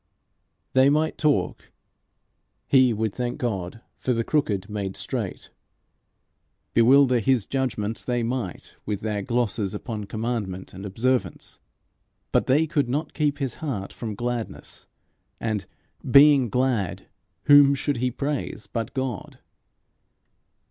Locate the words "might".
0.89-1.15, 8.23-8.73